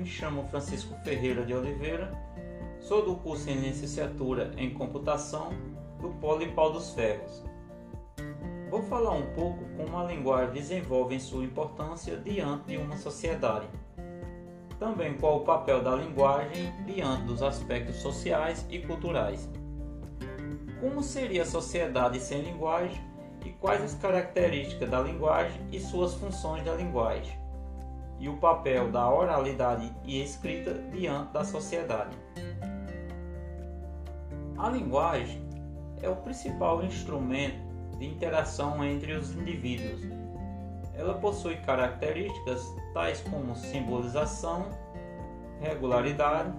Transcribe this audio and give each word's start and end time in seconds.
me 0.00 0.06
chamo 0.06 0.48
Francisco 0.48 0.94
Ferreira 1.04 1.44
de 1.44 1.52
Oliveira, 1.52 2.10
sou 2.80 3.04
do 3.04 3.16
curso 3.16 3.50
em 3.50 3.60
Licenciatura 3.60 4.50
em 4.56 4.72
Computação 4.72 5.50
do 6.00 6.08
Polo 6.08 6.72
dos 6.72 6.94
Ferros. 6.94 7.44
Vou 8.70 8.82
falar 8.82 9.12
um 9.12 9.26
pouco 9.34 9.62
como 9.76 9.98
a 9.98 10.04
linguagem 10.04 10.54
desenvolve 10.54 11.20
sua 11.20 11.44
importância 11.44 12.16
diante 12.16 12.68
de 12.68 12.76
uma 12.78 12.96
sociedade. 12.96 13.66
Também 14.78 15.18
qual 15.18 15.38
o 15.38 15.44
papel 15.44 15.82
da 15.82 15.94
linguagem 15.94 16.72
diante 16.86 17.24
dos 17.24 17.42
aspectos 17.42 17.96
sociais 17.96 18.64
e 18.70 18.78
culturais. 18.78 19.50
Como 20.80 21.02
seria 21.02 21.42
a 21.42 21.46
sociedade 21.46 22.18
sem 22.20 22.40
linguagem 22.40 23.02
e 23.44 23.50
quais 23.50 23.82
as 23.82 23.94
características 23.96 24.88
da 24.88 25.02
linguagem 25.02 25.60
e 25.70 25.78
suas 25.78 26.14
funções 26.14 26.64
da 26.64 26.72
linguagem 26.72 27.39
e 28.20 28.28
o 28.28 28.36
papel 28.36 28.92
da 28.92 29.10
oralidade 29.10 29.90
e 30.04 30.22
escrita 30.22 30.74
diante 30.92 31.32
da 31.32 31.42
sociedade. 31.42 32.16
A 34.58 34.68
linguagem 34.68 35.42
é 36.02 36.08
o 36.08 36.16
principal 36.16 36.84
instrumento 36.84 37.58
de 37.98 38.06
interação 38.06 38.84
entre 38.84 39.14
os 39.14 39.34
indivíduos. 39.34 40.02
Ela 40.94 41.14
possui 41.14 41.56
características 41.56 42.62
tais 42.92 43.22
como 43.22 43.56
simbolização, 43.56 44.66
regularidade, 45.58 46.52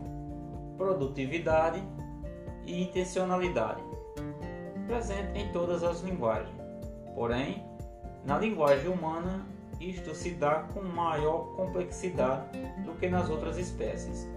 produtividade 0.78 1.84
e 2.66 2.84
intencionalidade, 2.84 3.84
presente 4.88 5.38
em 5.38 5.52
todas 5.52 5.84
as 5.84 6.02
linguagens. 6.02 6.56
Porém, 7.14 7.64
na 8.26 8.40
linguagem 8.40 8.88
humana 8.88 9.46
isto 9.82 10.14
se 10.14 10.32
dá 10.32 10.68
com 10.74 10.82
maior 10.82 11.56
complexidade 11.56 12.60
do 12.86 12.94
que 12.94 13.10
nas 13.10 13.30
outras 13.30 13.58
espécies. 13.58 14.28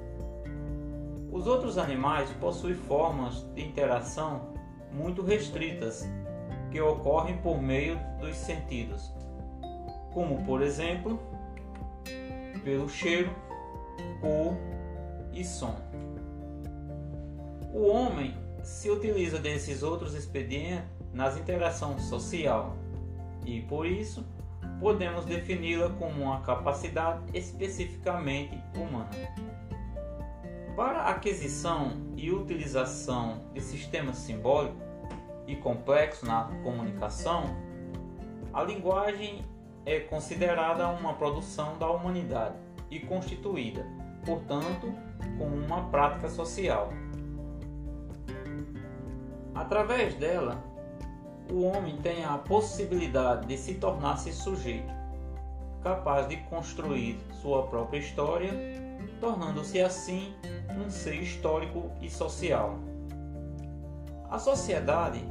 Os 1.30 1.46
outros 1.46 1.76
animais 1.76 2.30
possuem 2.40 2.74
formas 2.74 3.42
de 3.54 3.62
interação 3.62 4.54
muito 4.92 5.22
restritas 5.22 6.08
que 6.70 6.80
ocorrem 6.80 7.36
por 7.38 7.60
meio 7.60 7.98
dos 8.20 8.36
sentidos, 8.36 9.12
como 10.12 10.42
por 10.44 10.62
exemplo, 10.62 11.20
pelo 12.64 12.88
cheiro, 12.88 13.30
cor 14.20 14.56
e 15.32 15.44
som. 15.44 15.76
O 17.72 17.88
homem 17.88 18.34
se 18.62 18.88
utiliza 18.88 19.38
desses 19.38 19.82
outros 19.82 20.14
expedientes 20.14 20.84
nas 21.12 21.36
interações 21.36 22.02
social 22.04 22.76
e 23.44 23.60
por 23.62 23.86
isso 23.86 24.24
podemos 24.80 25.24
defini-la 25.24 25.90
como 25.90 26.24
uma 26.24 26.40
capacidade 26.40 27.22
especificamente 27.32 28.60
humana. 28.76 29.10
Para 30.76 31.02
a 31.02 31.10
aquisição 31.10 31.92
e 32.16 32.32
utilização 32.32 33.42
de 33.52 33.60
sistemas 33.60 34.16
simbólicos 34.16 34.82
e 35.46 35.54
complexos 35.56 36.28
na 36.28 36.50
comunicação, 36.62 37.44
a 38.52 38.62
linguagem 38.62 39.44
é 39.86 40.00
considerada 40.00 40.88
uma 40.88 41.14
produção 41.14 41.78
da 41.78 41.88
humanidade 41.90 42.56
e 42.90 42.98
constituída, 43.00 43.86
portanto, 44.24 44.92
como 45.38 45.54
uma 45.54 45.88
prática 45.90 46.28
social. 46.28 46.92
Através 49.54 50.14
dela, 50.14 50.62
o 51.50 51.64
homem 51.64 51.96
tem 51.98 52.24
a 52.24 52.38
possibilidade 52.38 53.46
de 53.46 53.56
se 53.56 53.74
tornar-se 53.74 54.32
sujeito, 54.32 54.92
capaz 55.82 56.28
de 56.28 56.36
construir 56.44 57.20
sua 57.42 57.64
própria 57.64 57.98
história, 57.98 58.50
tornando-se 59.20 59.80
assim 59.80 60.34
um 60.70 60.90
ser 60.90 61.16
histórico 61.16 61.90
e 62.00 62.08
social. 62.08 62.78
A 64.30 64.38
sociedade 64.38 65.22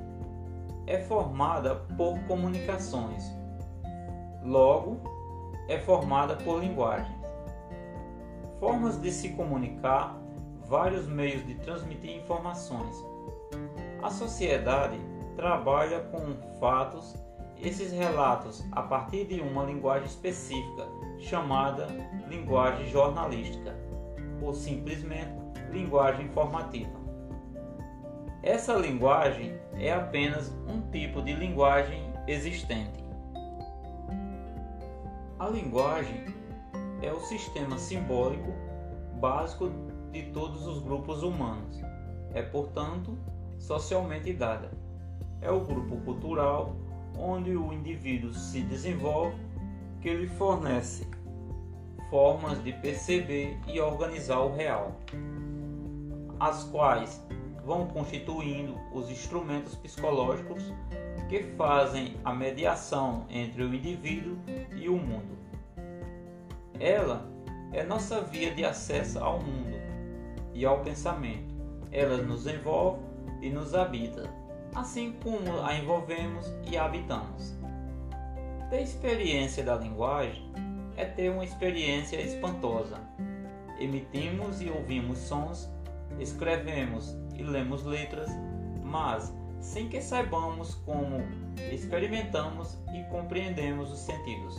é 0.86 1.00
formada 1.00 1.76
por 1.98 2.20
comunicações, 2.28 3.24
logo, 4.44 5.02
é 5.68 5.80
formada 5.80 6.36
por 6.36 6.60
linguagens. 6.60 7.24
Formas 8.60 9.02
de 9.02 9.12
se 9.12 9.30
comunicar, 9.30 10.18
vários 10.68 11.08
meios 11.08 11.46
de 11.46 11.56
transmitir 11.56 12.16
informações. 12.16 12.96
A 14.02 14.10
sociedade 14.10 14.98
trabalha 15.36 16.00
com 16.00 16.36
fatos, 16.60 17.16
esses 17.60 17.92
relatos 17.92 18.64
a 18.72 18.82
partir 18.82 19.26
de 19.26 19.40
uma 19.40 19.64
linguagem 19.64 20.08
específica 20.08 20.88
chamada 21.20 21.88
linguagem 22.28 22.90
jornalística, 22.90 23.76
ou 24.42 24.54
simplesmente 24.54 25.32
linguagem 25.72 26.26
informativa. 26.26 27.02
Essa 28.42 28.74
linguagem 28.74 29.58
é 29.76 29.94
apenas 29.94 30.50
um 30.68 30.82
tipo 30.92 31.22
de 31.22 31.34
linguagem 31.34 32.12
existente. 32.28 33.04
A 35.40 35.48
linguagem 35.48 36.26
é 37.02 37.12
o 37.12 37.20
sistema 37.22 37.78
simbólico 37.78 38.54
básico 39.20 39.72
de 40.12 40.24
todos 40.32 40.68
os 40.68 40.80
grupos 40.80 41.24
humanos. 41.24 41.80
É, 42.34 42.42
portanto, 42.42 43.18
socialmente 43.58 44.34
dada 44.34 44.83
é 45.44 45.52
o 45.52 45.60
grupo 45.60 45.98
cultural 45.98 46.76
onde 47.18 47.56
o 47.56 47.72
indivíduo 47.72 48.34
se 48.34 48.62
desenvolve 48.62 49.38
que 50.02 50.14
lhe 50.14 50.28
fornece 50.28 51.08
formas 52.10 52.64
de 52.64 52.74
perceber 52.74 53.58
e 53.68 53.80
organizar 53.80 54.40
o 54.40 54.56
real, 54.56 54.96
as 56.40 56.64
quais 56.66 57.26
vão 57.66 57.88
constituindo 57.88 58.76
os 58.94 59.10
instrumentos 59.10 59.76
psicológicos 59.76 60.64
que 61.30 61.44
fazem 61.58 62.18
a 62.24 62.34
mediação 62.34 63.26
entre 63.30 63.64
o 63.64 63.74
indivíduo 63.74 64.38
e 64.76 64.90
o 64.90 64.98
mundo. 64.98 65.38
Ela 66.80 67.28
é 67.72 67.84
nossa 67.84 68.22
via 68.22 68.54
de 68.54 68.66
acesso 68.66 69.18
ao 69.20 69.40
mundo 69.40 69.78
e 70.54 70.66
ao 70.66 70.82
pensamento. 70.82 71.54
Ela 71.92 72.18
nos 72.18 72.46
envolve 72.46 73.02
e 73.42 73.50
nos 73.50 73.74
habita 73.74 74.43
assim 74.76 75.14
como 75.24 75.62
a 75.64 75.76
envolvemos 75.76 76.52
e 76.70 76.78
a 76.78 76.86
habitamos. 76.86 77.56
Ter 78.70 78.82
experiência 78.82 79.64
da 79.64 79.76
linguagem 79.76 80.52
é 80.98 81.06
ter 81.06 81.30
uma 81.30 81.44
experiência 81.44 82.20
espantosa. 82.20 83.00
Emitimos 83.80 84.62
e 84.62 84.70
ouvimos 84.70 85.20
sons, 85.20 85.70
escrevemos 86.20 87.16
e 87.36 87.44
lemos 87.44 87.84
letras, 87.84 88.30
mas 88.84 89.34
sem 89.60 89.88
que 89.88 90.02
saibamos 90.02 90.76
como 90.76 91.18
experimentamos 91.72 92.78
e 92.94 93.04
compreendemos 93.10 93.92
os 93.92 94.00
sentidos, 94.00 94.56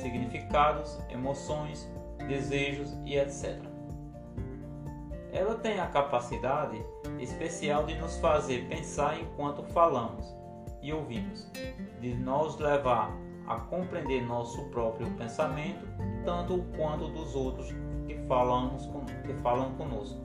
significados, 0.00 0.98
emoções, 1.10 1.90
desejos 2.28 2.96
e 3.04 3.16
etc. 3.16 3.71
Ela 5.32 5.54
tem 5.54 5.80
a 5.80 5.86
capacidade 5.86 6.84
especial 7.18 7.86
de 7.86 7.94
nos 7.94 8.18
fazer 8.18 8.68
pensar 8.68 9.18
enquanto 9.18 9.62
falamos 9.72 10.26
e 10.82 10.92
ouvimos, 10.92 11.50
de 12.00 12.14
nos 12.14 12.58
levar 12.58 13.10
a 13.46 13.56
compreender 13.56 14.26
nosso 14.26 14.62
próprio 14.66 15.10
pensamento, 15.12 15.86
tanto 16.22 16.62
quanto 16.76 17.08
dos 17.08 17.34
outros 17.34 17.68
que, 18.06 18.14
falamos 18.28 18.86
que 19.24 19.32
falam 19.42 19.74
conosco. 19.76 20.20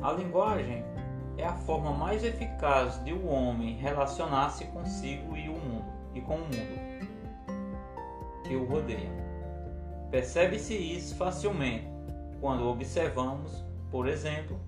A 0.00 0.12
linguagem 0.12 0.84
é 1.36 1.44
a 1.44 1.54
forma 1.54 1.90
mais 1.90 2.22
eficaz 2.22 3.02
de 3.04 3.12
o 3.12 3.24
um 3.24 3.32
homem 3.32 3.76
relacionar-se 3.78 4.64
consigo 4.66 5.36
e 5.36 5.48
o 5.48 5.54
mundo 5.54 5.92
e 6.14 6.20
com 6.20 6.36
o 6.36 6.38
mundo 6.38 6.94
que 8.44 8.54
o 8.54 8.64
rodeia. 8.64 9.10
Percebe-se 10.10 10.74
isso 10.74 11.16
facilmente 11.16 11.93
quando 12.44 12.68
observamos, 12.68 13.64
por 13.90 14.06
exemplo, 14.06 14.60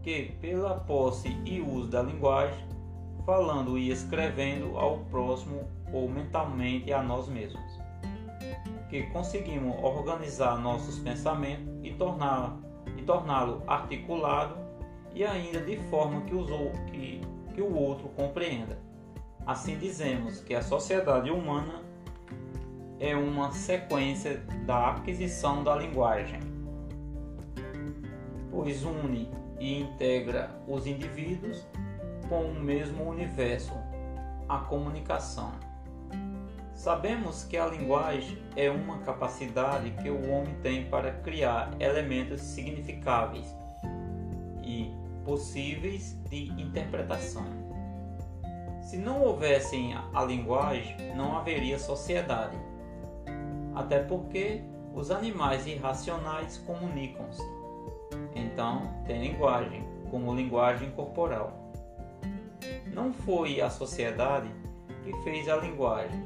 que 0.00 0.36
pela 0.40 0.76
posse 0.76 1.36
e 1.44 1.60
uso 1.60 1.88
da 1.88 2.00
linguagem, 2.00 2.64
falando 3.24 3.76
e 3.76 3.90
escrevendo 3.90 4.78
ao 4.78 4.98
próximo 5.10 5.68
ou 5.92 6.08
mentalmente 6.08 6.92
a 6.92 7.02
nós 7.02 7.26
mesmos, 7.28 7.80
que 8.88 9.02
conseguimos 9.08 9.74
organizar 9.82 10.56
nossos 10.60 11.00
pensamentos 11.00 11.66
e 11.82 11.90
torná-lo 11.94 12.64
torná-lo 13.04 13.60
articulado 13.66 14.56
e 15.12 15.24
ainda 15.24 15.60
de 15.60 15.78
forma 15.90 16.20
que, 16.20 16.32
que, 16.92 17.20
que 17.54 17.60
o 17.60 17.74
outro 17.74 18.08
compreenda. 18.10 18.78
Assim 19.44 19.76
dizemos 19.76 20.40
que 20.42 20.54
a 20.54 20.62
sociedade 20.62 21.32
humana 21.32 21.82
é 23.00 23.16
uma 23.16 23.50
sequência 23.50 24.38
da 24.64 24.90
aquisição 24.90 25.64
da 25.64 25.74
linguagem 25.74 26.54
pois 28.56 28.84
une 28.84 29.30
e 29.60 29.82
integra 29.82 30.50
os 30.66 30.86
indivíduos 30.86 31.66
com 32.26 32.46
o 32.46 32.54
mesmo 32.54 33.04
universo, 33.04 33.74
a 34.48 34.60
comunicação. 34.60 35.52
Sabemos 36.72 37.44
que 37.44 37.58
a 37.58 37.66
linguagem 37.66 38.38
é 38.56 38.70
uma 38.70 39.00
capacidade 39.00 39.90
que 40.02 40.08
o 40.08 40.30
homem 40.30 40.54
tem 40.62 40.86
para 40.86 41.12
criar 41.12 41.70
elementos 41.78 42.40
significáveis 42.40 43.46
e 44.64 44.90
possíveis 45.22 46.18
de 46.30 46.50
interpretação. 46.52 47.44
Se 48.80 48.96
não 48.96 49.20
houvessem 49.20 49.94
a 50.14 50.24
linguagem, 50.24 50.96
não 51.14 51.36
haveria 51.36 51.78
sociedade. 51.78 52.56
Até 53.74 53.98
porque 53.98 54.62
os 54.94 55.10
animais 55.10 55.66
irracionais 55.66 56.56
comunicam-se. 56.56 57.55
Então, 58.34 58.82
tem 59.06 59.20
linguagem, 59.20 59.84
como 60.10 60.34
linguagem 60.34 60.90
corporal. 60.90 61.72
Não 62.92 63.12
foi 63.12 63.60
a 63.60 63.70
sociedade 63.70 64.48
que 65.02 65.12
fez 65.22 65.48
a 65.48 65.56
linguagem, 65.56 66.22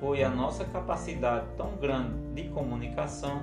foi 0.00 0.22
a 0.22 0.28
nossa 0.28 0.64
capacidade 0.64 1.46
tão 1.56 1.76
grande 1.76 2.18
de 2.34 2.48
comunicação 2.50 3.42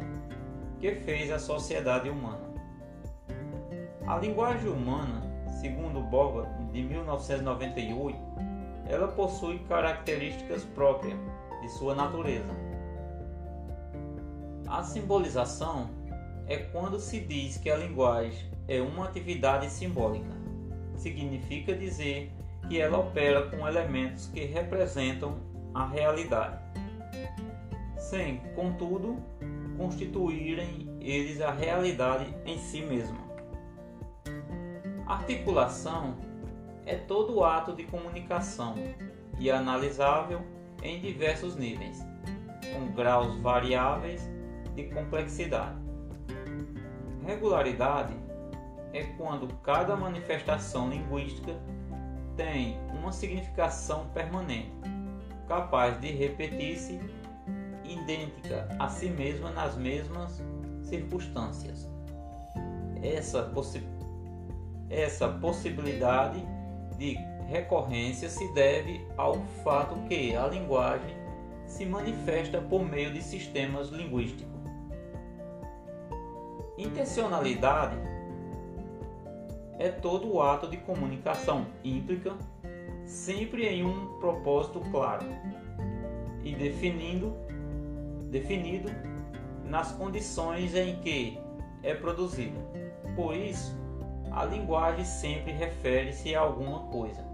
que 0.80 0.96
fez 0.96 1.32
a 1.32 1.40
sociedade 1.40 2.10
humana. 2.10 2.46
A 4.08 4.18
linguagem 4.18 4.70
humana, 4.70 5.22
segundo 5.62 6.00
Boga, 6.02 6.48
de 6.72 6.84
1998, 6.84 8.18
ela 8.88 9.08
possui 9.08 9.60
características 9.60 10.64
próprias 10.64 11.18
de 11.62 11.70
sua 11.70 11.96
natureza. 11.96 12.54
A 14.68 14.84
simbolização 14.84 15.90
é 16.48 16.58
quando 16.58 17.00
se 17.00 17.20
diz 17.20 17.58
que 17.58 17.70
a 17.70 17.78
linguagem 17.78 18.50
é 18.68 18.82
uma 18.82 19.06
atividade 19.06 19.70
simbólica. 19.70 20.32
Significa 20.96 21.76
dizer 21.76 22.32
que 22.68 22.80
ela 22.80 23.00
opera 23.00 23.50
com 23.50 23.68
elementos 23.68 24.28
que 24.28 24.46
representam 24.46 25.38
a 25.74 25.86
realidade, 25.86 26.58
sem, 27.98 28.38
contudo, 28.56 29.18
constituírem 29.78 30.88
eles 31.02 31.42
a 31.42 31.52
realidade 31.52 32.34
em 32.46 32.58
si 32.58 32.82
mesma. 32.82 33.20
Articulação 35.06 36.16
é 36.86 36.96
todo 36.96 37.44
ato 37.44 37.74
de 37.74 37.84
comunicação 37.84 38.76
e 39.38 39.52
analisável 39.52 40.42
em 40.82 41.00
diversos 41.00 41.56
níveis, 41.56 42.00
com 42.74 42.92
graus 42.94 43.36
variáveis 43.38 44.28
de 44.76 44.86
complexidade. 44.86 45.85
Regularidade 47.26 48.16
é 48.94 49.04
quando 49.18 49.48
cada 49.64 49.96
manifestação 49.96 50.90
linguística 50.90 51.56
tem 52.38 52.78
uma 52.94 53.12
significação 53.12 54.08
permanente, 54.14 54.72
capaz 55.48 56.00
de 56.00 56.12
repetir-se 56.12 57.00
idêntica 57.84 58.70
a 58.80 58.88
si 58.90 59.10
mesma 59.10 59.50
nas 59.52 59.76
mesmas 59.76 60.42
circunstâncias. 60.84 61.90
Essa, 63.02 63.44
possi 63.44 63.84
essa 64.90 65.28
possibilidade 65.28 66.44
de 66.98 67.18
recorrência 67.48 68.30
se 68.30 68.48
deve 68.54 69.06
ao 69.18 69.36
fato 69.64 69.96
que 70.08 70.36
a 70.36 70.48
linguagem 70.48 71.16
se 71.66 71.86
manifesta 71.86 72.62
por 72.62 72.84
meio 72.84 73.12
de 73.12 73.22
sistemas 73.22 73.90
linguísticos. 73.90 74.55
Intencionalidade 76.86 77.98
é 79.80 79.90
todo 79.90 80.32
o 80.32 80.40
ato 80.40 80.68
de 80.68 80.78
comunicação 80.78 81.66
implica 81.84 82.36
sempre 83.06 83.68
em 83.68 83.84
um 83.84 84.20
propósito 84.20 84.80
claro 84.92 85.26
e 86.44 86.54
definindo, 86.54 87.36
definido 88.30 88.90
nas 89.64 89.92
condições 89.94 90.76
em 90.76 91.00
que 91.00 91.40
é 91.82 91.96
produzido. 91.96 92.60
Por 93.16 93.36
isso, 93.36 93.76
a 94.32 94.46
linguagem 94.46 95.06
sempre 95.06 95.54
refere-se 95.54 96.36
a 96.36 96.42
alguma 96.42 96.82
coisa, 96.92 97.26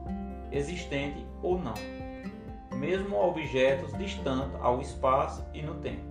existente 0.50 1.26
ou 1.44 1.60
não, 1.60 1.74
mesmo 2.78 3.18
a 3.18 3.28
objetos 3.28 3.92
distantes 3.98 4.56
ao 4.62 4.80
espaço 4.80 5.46
e 5.54 5.62
no 5.62 5.76
tempo. 5.76 6.10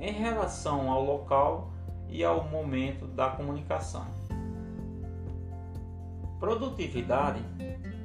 Em 0.00 0.12
relação 0.12 0.90
ao 0.90 1.04
local 1.04 1.73
e 2.08 2.24
ao 2.24 2.44
momento 2.44 3.06
da 3.06 3.30
comunicação. 3.30 4.06
Produtividade 6.38 7.40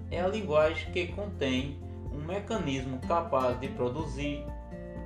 é 0.10 0.22
a 0.22 0.28
linguagem 0.28 0.92
que 0.92 1.08
contém 1.08 1.80
um 2.12 2.26
mecanismo 2.26 3.00
capaz 3.08 3.60
de 3.60 3.68
produzir 3.70 4.46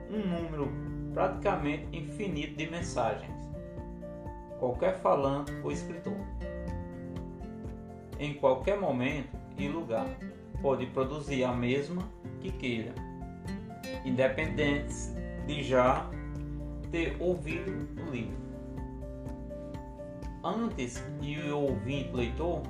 um 0.09 0.19
número 0.19 0.71
praticamente 1.13 1.97
infinito 1.97 2.55
de 2.55 2.69
mensagens 2.69 3.33
qualquer 4.63 4.97
falante 4.99 5.51
ou 5.61 5.73
escritor. 5.73 6.15
Em 8.17 8.33
qualquer 8.35 8.79
momento 8.79 9.37
e 9.57 9.67
lugar, 9.67 10.07
pode 10.61 10.85
produzir 10.85 11.43
a 11.43 11.51
mesma 11.51 12.01
que 12.39 12.49
queira, 12.49 12.93
independente 14.05 14.95
de 15.45 15.61
já 15.63 16.09
ter 16.89 17.17
ouvido 17.19 17.71
o 18.07 18.09
livro. 18.09 18.42
Antes 20.43 21.01
que 21.21 21.39
o 21.49 21.59
ouvinte 21.59 22.11
leitor 22.11 22.61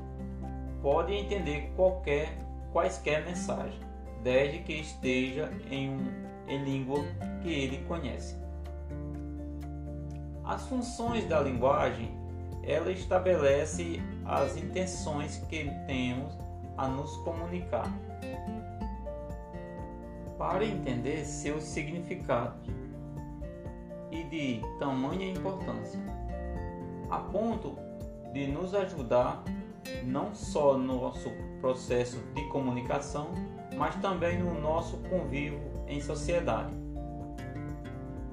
pode 0.82 1.14
entender 1.14 1.72
qualquer 1.76 2.38
quaisquer 2.74 3.24
mensagem, 3.24 3.80
desde 4.24 4.60
que 4.60 4.74
esteja 4.74 5.50
em, 5.70 5.90
um, 5.90 6.06
em 6.48 6.64
língua 6.64 7.00
que 7.42 7.50
ele 7.50 7.78
conhece. 7.86 8.36
As 10.44 10.68
funções 10.68 11.26
da 11.30 11.40
linguagem, 11.40 12.12
ela 12.64 12.92
estabelece 12.92 14.02
as 14.26 14.58
intenções 14.58 15.38
que 15.50 15.70
temos 15.88 16.38
a 16.78 16.88
nos 16.88 17.16
comunicar. 17.18 17.88
Para 20.38 20.66
entender 20.66 21.24
seus 21.24 21.64
significados 21.64 22.68
e 24.12 24.24
de 24.24 24.62
tamanha 24.80 25.32
importância, 25.32 26.00
a 27.14 27.20
ponto 27.20 27.78
de 28.34 28.48
nos 28.48 28.74
ajudar 28.74 29.44
não 30.04 30.34
só 30.34 30.76
no 30.76 31.02
nosso 31.02 31.30
processo 31.62 32.18
de 32.34 32.44
comunicação, 32.50 33.28
mas 33.78 33.96
também 33.98 34.40
no 34.40 34.60
nosso 34.60 34.98
convívio 35.10 35.62
em 35.88 36.02
sociedade. 36.02 36.74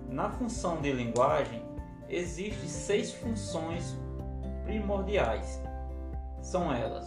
Na 0.09 0.31
função 0.31 0.81
de 0.81 0.93
linguagem, 0.93 1.62
existem 2.09 2.69
seis 2.69 3.12
funções 3.12 3.99
primordiais. 4.64 5.62
São 6.40 6.73
elas: 6.73 7.07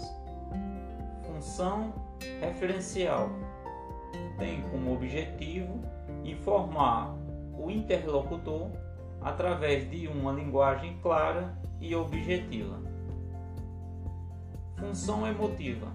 função 1.25 1.91
referencial 2.39 3.29
tem 4.37 4.61
como 4.69 4.93
objetivo 4.93 5.81
informar 6.23 7.15
o 7.57 7.71
interlocutor 7.71 8.69
através 9.23 9.89
de 9.89 10.07
uma 10.07 10.31
linguagem 10.31 10.97
clara 11.01 11.57
e 11.79 11.95
objetiva. 11.95 12.79
Função 14.77 15.25
emotiva. 15.25 15.87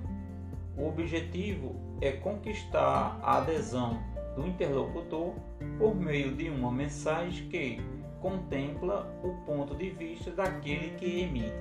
O 0.77 0.89
objetivo 0.89 1.75
é 2.01 2.13
conquistar 2.13 3.19
a 3.23 3.39
adesão 3.39 3.99
do 4.35 4.47
interlocutor 4.47 5.35
por 5.79 5.95
meio 5.95 6.35
de 6.35 6.49
uma 6.49 6.71
mensagem 6.71 7.49
que 7.49 7.81
contempla 8.21 9.13
o 9.23 9.35
ponto 9.45 9.75
de 9.75 9.91
vista 9.91 10.31
daquele 10.31 10.91
que 10.97 11.21
emite, 11.21 11.53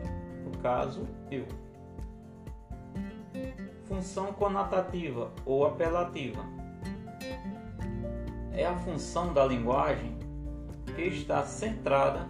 no 0.43 0.57
caso, 0.59 1.07
eu. 1.31 1.45
Função 3.85 4.33
conotativa 4.33 5.31
ou 5.45 5.65
apelativa 5.65 6.43
é 8.51 8.65
a 8.65 8.75
função 8.75 9.33
da 9.33 9.45
linguagem 9.45 10.16
que 10.97 11.03
está 11.03 11.43
centrada 11.43 12.27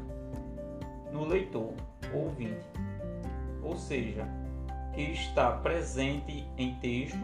no 1.14 1.24
leitor, 1.24 1.74
ouvinte, 2.14 2.68
ou 3.64 3.78
seja, 3.78 4.28
que 4.94 5.04
está 5.04 5.52
presente 5.54 6.46
em 6.58 6.76
texto, 6.76 7.18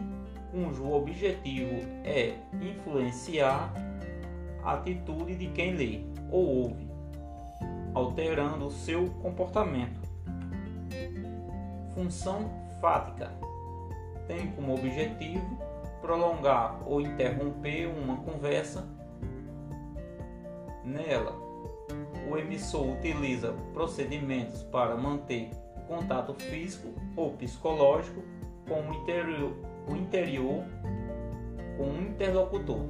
cujo 0.50 0.90
objetivo 0.90 1.82
é 2.02 2.38
influenciar 2.62 3.70
a 4.62 4.72
atitude 4.72 5.36
de 5.36 5.48
quem 5.48 5.74
lê 5.74 6.00
ou 6.30 6.62
ouve 6.62 6.88
alterando 7.92 8.66
o 8.66 8.70
seu 8.70 9.10
comportamento. 9.22 10.00
Função 11.94 12.50
fática 12.80 13.30
tem 14.26 14.50
como 14.52 14.74
objetivo 14.74 15.58
prolongar 16.00 16.80
ou 16.86 17.02
interromper 17.02 17.86
uma 17.86 18.16
conversa. 18.16 18.88
Nela, 20.84 21.32
o 22.30 22.36
emissor 22.36 22.86
utiliza 22.92 23.54
procedimentos 23.72 24.62
para 24.64 24.96
manter 24.96 25.50
contato 25.88 26.34
físico 26.34 26.88
ou 27.16 27.32
psicológico 27.32 28.22
com 28.68 28.80
o 28.80 28.94
interior, 28.94 29.52
o 29.88 29.96
interior 29.96 30.64
com 31.76 31.84
o 31.84 32.02
interlocutor. 32.02 32.80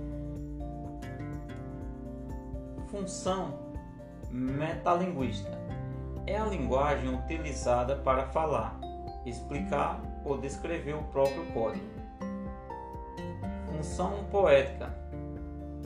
Função 2.89 3.59
metalinguística 4.31 5.59
é 6.27 6.37
a 6.37 6.45
linguagem 6.47 7.15
utilizada 7.15 7.97
para 7.97 8.27
falar, 8.27 8.79
explicar 9.27 10.01
ou 10.25 10.39
descrever 10.39 10.95
o 10.95 11.03
próprio 11.05 11.45
código. 11.53 11.85
Função 13.67 14.25
poética 14.31 15.04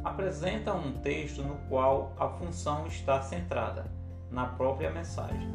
apresenta 0.09 0.73
um 0.73 0.93
texto 1.01 1.43
no 1.43 1.57
qual 1.69 2.13
a 2.19 2.29
função 2.29 2.87
está 2.87 3.21
centrada 3.21 3.85
na 4.31 4.47
própria 4.47 4.91
mensagem, 4.91 5.55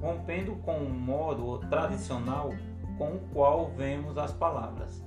rompendo 0.00 0.54
com 0.56 0.78
o 0.78 0.88
modo 0.88 1.58
tradicional 1.68 2.52
com 2.96 3.16
o 3.16 3.20
qual 3.32 3.70
vemos 3.72 4.16
as 4.16 4.32
palavras. 4.32 5.04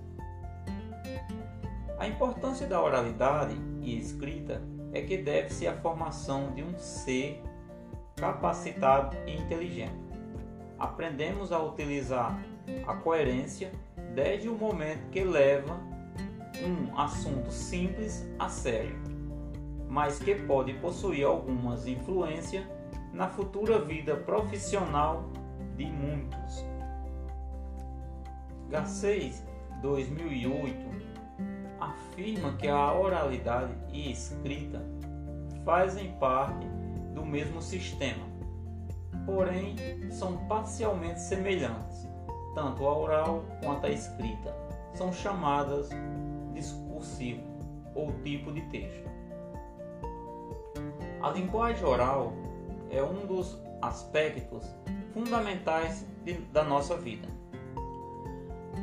A 1.97 2.07
importância 2.07 2.67
da 2.67 2.81
oralidade 2.81 3.55
e 3.81 3.97
escrita 3.97 4.62
é 4.93 5.01
que 5.01 5.17
deve-se 5.17 5.65
à 5.65 5.74
formação 5.74 6.53
de 6.53 6.62
um 6.62 6.77
ser 6.77 7.41
capacitado 8.17 9.15
e 9.25 9.38
inteligente. 9.38 9.95
Aprendemos 10.77 11.51
a 11.51 11.59
utilizar 11.63 12.38
a 12.86 12.93
coerência 12.95 13.71
desde 14.13 14.50
o 14.50 14.57
momento 14.57 15.09
que 15.09 15.24
leva 15.24 15.79
um 16.63 16.97
assunto 16.99 17.51
simples 17.51 18.27
a 18.39 18.49
sério, 18.49 18.95
mas 19.89 20.19
que 20.19 20.35
pode 20.35 20.73
possuir 20.75 21.25
algumas 21.25 21.87
influências 21.87 22.65
na 23.13 23.27
futura 23.27 23.79
vida 23.79 24.15
profissional 24.15 25.29
de 25.75 25.85
muitos. 25.85 26.65
Garcês, 28.69 29.45
2008, 29.81 30.75
afirma 31.79 32.53
que 32.53 32.67
a 32.67 32.93
oralidade 32.93 33.73
e 33.91 34.11
escrita 34.11 34.81
fazem 35.63 36.11
parte 36.19 36.67
do 37.13 37.25
mesmo 37.25 37.61
sistema, 37.61 38.25
porém 39.25 39.75
são 40.11 40.37
parcialmente 40.47 41.21
semelhantes, 41.21 42.07
tanto 42.53 42.85
a 42.85 42.97
oral 42.97 43.45
quanto 43.63 43.85
a 43.85 43.89
escrita. 43.89 44.55
São 44.93 45.13
chamadas 45.13 45.89
discursivo 46.57 47.43
ou 47.93 48.11
tipo 48.23 48.51
de 48.51 48.61
texto. 48.69 49.09
A 51.21 51.29
linguagem 51.29 51.85
oral 51.85 52.33
é 52.89 53.01
um 53.01 53.25
dos 53.25 53.61
aspectos 53.81 54.65
fundamentais 55.13 56.05
de, 56.23 56.33
da 56.53 56.63
nossa 56.63 56.97
vida, 56.97 57.27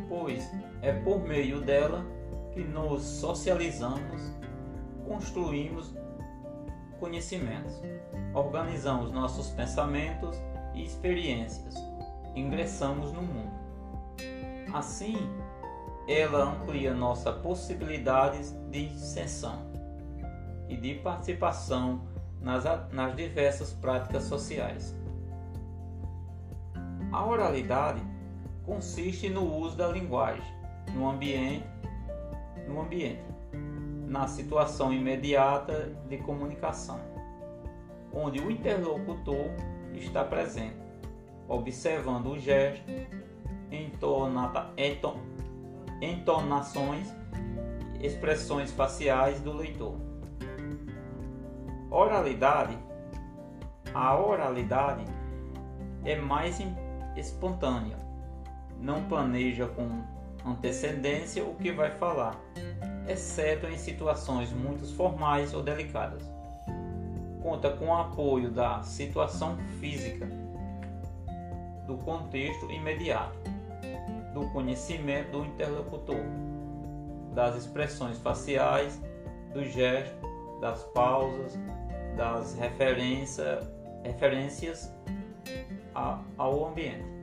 pois 0.08 0.50
é 0.82 0.92
por 0.92 1.20
meio 1.20 1.60
dela 1.60 2.04
que 2.52 2.62
nos 2.62 3.02
socializamos, 3.02 4.32
construímos 5.06 5.94
conhecimentos, 7.00 7.80
organizamos 8.32 9.12
nossos 9.12 9.50
pensamentos 9.50 10.36
e 10.74 10.84
experiências, 10.84 11.74
ingressamos 12.34 13.12
no 13.12 13.22
mundo. 13.22 13.52
Assim, 14.72 15.16
ela 16.06 16.44
amplia 16.44 16.92
nossas 16.92 17.34
possibilidades 17.36 18.52
de 18.70 18.86
extensão 18.86 19.70
e 20.68 20.76
de 20.76 20.94
participação 20.96 22.02
nas, 22.40 22.64
nas 22.92 23.16
diversas 23.16 23.72
práticas 23.72 24.24
sociais. 24.24 24.94
A 27.12 27.24
oralidade 27.24 28.02
consiste 28.64 29.28
no 29.28 29.44
uso 29.58 29.76
da 29.76 29.88
linguagem 29.88 30.54
no 30.92 31.08
ambiente, 31.08 31.66
no 32.68 32.80
ambiente, 32.80 33.22
na 34.06 34.26
situação 34.28 34.92
imediata 34.92 35.92
de 36.08 36.18
comunicação, 36.18 37.00
onde 38.12 38.40
o 38.40 38.50
interlocutor 38.50 39.50
está 39.94 40.24
presente, 40.24 40.76
observando 41.48 42.26
o 42.26 42.38
gesto, 42.38 42.90
entona, 43.70 44.72
enton, 44.76 45.18
entonações, 46.00 47.12
expressões 48.00 48.70
faciais 48.72 49.40
do 49.40 49.52
leitor. 49.52 49.96
Oralidade. 51.90 52.76
A 53.92 54.16
oralidade 54.16 55.04
é 56.04 56.16
mais 56.16 56.60
espontânea. 57.16 57.96
Não 58.80 59.04
planeja 59.04 59.66
com 59.68 60.02
antecedência 60.44 61.44
o 61.44 61.54
que 61.54 61.70
vai 61.72 61.90
falar, 61.92 62.38
exceto 63.08 63.66
em 63.66 63.78
situações 63.78 64.52
muito 64.52 64.84
formais 64.94 65.54
ou 65.54 65.62
delicadas. 65.62 66.22
Conta 67.40 67.70
com 67.70 67.86
o 67.86 67.94
apoio 67.94 68.50
da 68.50 68.82
situação 68.82 69.56
física, 69.78 70.26
do 71.86 71.96
contexto 71.98 72.70
imediato 72.70 73.53
do 74.34 74.50
conhecimento 74.50 75.30
do 75.30 75.44
interlocutor, 75.44 76.20
das 77.32 77.56
expressões 77.56 78.18
faciais, 78.18 79.00
do 79.52 79.64
gesto, 79.64 80.14
das 80.60 80.82
pausas, 80.92 81.58
das 82.16 82.54
referência, 82.56 83.60
referências 84.02 84.92
a, 85.94 86.20
ao 86.36 86.66
ambiente. 86.66 87.14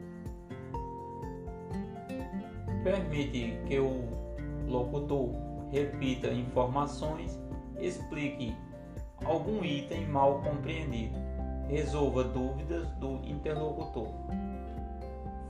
Permite 2.83 3.59
que 3.67 3.77
o 3.77 4.07
locutor 4.67 5.29
repita 5.69 6.27
informações, 6.27 7.39
explique 7.79 8.55
algum 9.25 9.63
item 9.63 10.07
mal 10.07 10.41
compreendido, 10.41 11.19
resolva 11.67 12.23
dúvidas 12.23 12.89
do 12.93 13.19
interlocutor 13.23 14.11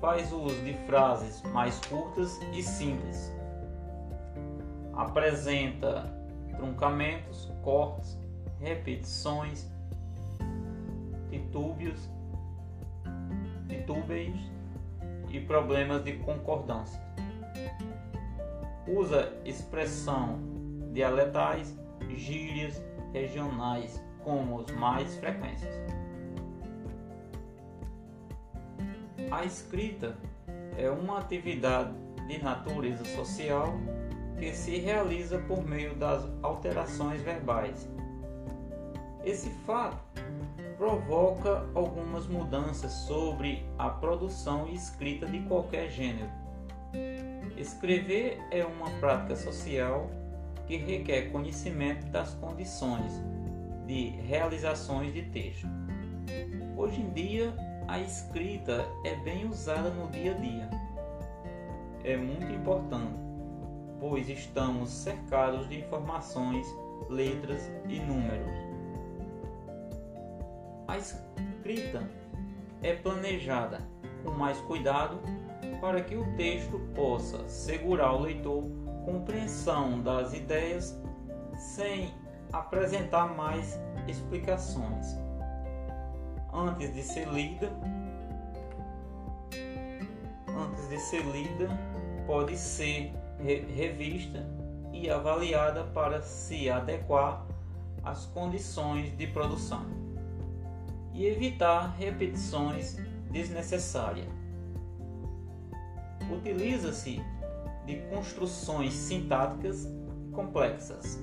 faz 0.02 0.34
uso 0.34 0.60
de 0.64 0.74
frases 0.88 1.44
mais 1.54 1.80
curtas 1.86 2.42
e 2.52 2.64
simples. 2.64 3.32
Apresenta 4.94 6.12
truncamentos, 6.58 7.50
cortes, 7.62 8.20
repetições, 8.60 9.70
titúbios, 11.30 12.10
titúbeis 13.70 14.36
e 15.30 15.40
problemas 15.40 16.04
de 16.04 16.14
concordância. 16.18 17.00
Usa 18.88 19.32
expressão 19.46 20.40
dialetais, 20.92 21.78
gírias 22.10 22.82
regionais 23.14 24.04
como 24.24 24.58
os 24.58 24.72
mais 24.72 25.16
frequentes. 25.18 25.70
A 29.32 29.46
escrita 29.46 30.18
é 30.78 30.90
uma 30.90 31.20
atividade 31.20 31.94
de 32.28 32.44
natureza 32.44 33.06
social 33.16 33.74
que 34.38 34.54
se 34.54 34.78
realiza 34.78 35.40
por 35.40 35.66
meio 35.66 35.96
das 35.96 36.28
alterações 36.44 37.22
verbais. 37.22 37.90
Esse 39.24 39.50
fato 39.66 39.98
provoca 40.78 41.66
algumas 41.74 42.28
mudanças 42.28 42.92
sobre 42.92 43.66
a 43.78 43.90
produção 43.90 44.68
e 44.68 44.76
escrita 44.76 45.26
de 45.26 45.40
qualquer 45.44 45.90
gênero. 45.90 46.30
Escrever 47.56 48.38
é 48.52 48.66
uma 48.66 48.90
prática 49.00 49.38
social 49.38 50.10
que 50.68 50.76
requer 50.76 51.32
conhecimento 51.32 52.06
das 52.08 52.34
condições 52.34 53.14
de 53.88 54.10
realizações 54.10 55.14
de 55.14 55.22
texto. 55.24 55.68
Hoje 56.76 57.00
em 57.00 57.10
dia, 57.12 57.71
a 57.92 58.00
escrita 58.00 58.88
é 59.04 59.16
bem 59.16 59.46
usada 59.46 59.90
no 59.90 60.08
dia 60.12 60.34
a 60.34 60.38
dia. 60.38 60.70
É 62.06 62.16
muito 62.16 62.50
importante, 62.50 63.20
pois 64.00 64.30
estamos 64.30 64.90
cercados 64.90 65.68
de 65.68 65.80
informações, 65.80 66.66
letras 67.10 67.70
e 67.90 68.00
números. 68.00 68.50
A 70.88 70.98
escrita 70.98 72.10
é 72.82 72.96
planejada 72.96 73.80
com 74.24 74.32
mais 74.32 74.58
cuidado 74.62 75.20
para 75.82 76.02
que 76.02 76.16
o 76.16 76.26
texto 76.38 76.80
possa 76.96 77.46
segurar 77.50 78.14
o 78.14 78.22
leitor 78.22 78.64
compreensão 79.04 80.02
das 80.02 80.34
ideias 80.34 80.98
sem 81.58 82.14
apresentar 82.54 83.36
mais 83.36 83.78
explicações 84.08 85.20
antes 86.54 86.94
de 86.94 87.04
ser 87.04 87.28
lida, 87.28 87.72
antes 90.48 90.90
de 90.90 91.00
ser 91.00 91.24
lida, 91.26 91.70
pode 92.28 92.58
ser 92.58 93.14
revista 93.40 94.46
e 94.94 95.10
avaliada 95.10 95.84
para 95.86 96.22
se 96.22 96.70
adequar 96.70 97.46
às 98.04 98.26
condições 98.28 99.16
de 99.18 99.28
produção 99.28 99.86
e 101.14 101.26
evitar 101.26 101.96
repetições 101.98 102.98
desnecessárias. 103.32 104.28
Utiliza-se 106.32 107.22
de 107.86 107.96
construções 108.10 108.94
sintáticas 108.94 109.88
complexas. 110.32 111.20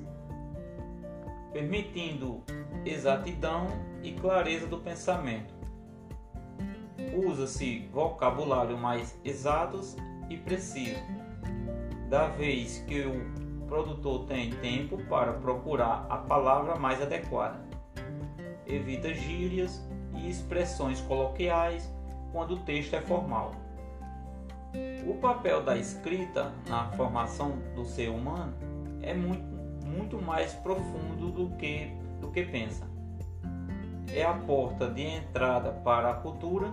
permitindo 1.53 2.43
exatidão 2.85 3.67
e 4.03 4.13
clareza 4.13 4.67
do 4.67 4.79
pensamento. 4.79 5.55
Usa-se 7.15 7.89
vocabulário 7.93 8.77
mais 8.77 9.19
exatos 9.25 9.97
e 10.29 10.37
preciso, 10.37 11.01
da 12.09 12.29
vez 12.29 12.79
que 12.87 13.03
o 13.03 13.67
produtor 13.67 14.25
tem 14.27 14.51
tempo 14.51 14.99
para 15.05 15.33
procurar 15.35 16.07
a 16.09 16.17
palavra 16.17 16.77
mais 16.77 17.01
adequada. 17.03 17.61
Evita 18.67 19.13
gírias 19.15 19.87
e 20.17 20.29
expressões 20.29 21.01
coloquiais 21.03 21.91
quando 22.33 22.55
o 22.55 22.59
texto 22.61 22.95
é 22.95 23.01
formal. 23.01 23.53
O 25.07 25.15
papel 25.15 25.63
da 25.63 25.77
escrita 25.77 26.53
na 26.69 26.91
formação 26.93 27.59
do 27.75 27.85
ser 27.85 28.11
humano 28.11 28.55
é 29.03 29.15
muito, 29.15 29.45
muito 29.87 30.21
mais 30.21 30.53
profundo 30.55 31.31
do 31.31 31.57
que, 31.57 31.91
do 32.21 32.31
que 32.31 32.43
pensa. 32.43 32.89
É 34.13 34.25
a 34.25 34.35
porta 34.35 34.89
de 34.89 35.03
entrada 35.03 35.73
para 35.85 36.11
a 36.11 36.15
cultura, 36.15 36.73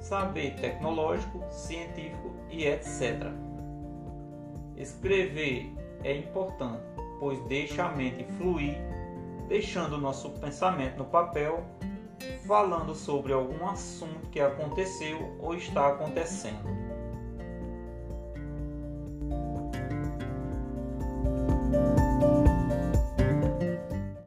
saber 0.00 0.54
tecnológico, 0.56 1.42
científico 1.50 2.32
e 2.50 2.66
etc. 2.66 3.30
Escrever 4.76 5.72
é 6.02 6.16
importante, 6.16 6.82
pois 7.20 7.38
deixa 7.44 7.84
a 7.84 7.92
mente 7.92 8.24
fluir, 8.38 8.76
deixando 9.48 9.98
nosso 9.98 10.30
pensamento 10.30 10.98
no 10.98 11.04
papel, 11.04 11.62
falando 12.46 12.94
sobre 12.94 13.32
algum 13.32 13.66
assunto 13.68 14.28
que 14.30 14.40
aconteceu 14.40 15.36
ou 15.40 15.54
está 15.54 15.88
acontecendo. 15.88 16.81